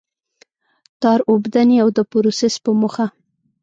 [1.01, 3.05] تار اوبدنې او د پروسس په موخه.